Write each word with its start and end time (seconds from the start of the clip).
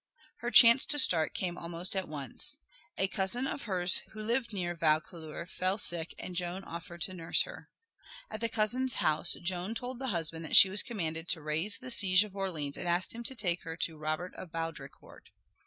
Her 0.37 0.49
chance 0.49 0.83
to 0.87 0.97
start 0.97 1.35
came 1.35 1.59
almost 1.59 1.95
at 1.95 2.07
once. 2.07 2.57
A 2.97 3.07
cousin 3.07 3.45
of 3.45 3.65
hers 3.65 3.97
who 4.13 4.23
lived 4.23 4.51
near 4.51 4.73
Vaucouleurs 4.75 5.51
fell 5.51 5.77
sick, 5.77 6.15
and 6.17 6.35
Joan 6.35 6.63
offered 6.63 7.03
to 7.03 7.13
nurse 7.13 7.43
her. 7.43 7.69
At 8.31 8.39
the 8.41 8.49
cousin's 8.49 8.95
house 8.95 9.33
Joan 9.33 9.75
told 9.75 9.99
the 9.99 10.07
husband 10.07 10.43
that 10.45 10.55
she 10.57 10.71
was 10.71 10.81
commanded 10.81 11.29
to 11.29 11.41
raise 11.43 11.77
the 11.77 11.91
siege 11.91 12.23
of 12.23 12.35
Orleans 12.35 12.77
and 12.77 12.87
asked 12.87 13.13
him 13.13 13.23
to 13.25 13.35
take 13.35 13.61
her 13.61 13.77
to 13.77 13.95
Robert 13.95 14.33
of 14.33 14.51
Baudricourt. 14.51 15.29